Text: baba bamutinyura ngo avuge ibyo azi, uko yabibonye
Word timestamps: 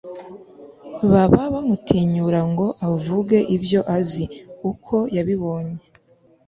baba 1.11 1.41
bamutinyura 1.53 2.39
ngo 2.51 2.67
avuge 2.89 3.37
ibyo 3.55 3.79
azi, 3.97 4.23
uko 4.71 4.95
yabibonye 5.15 5.79